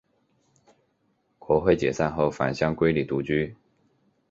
[1.37, 3.55] 国会解散后返乡归里独居。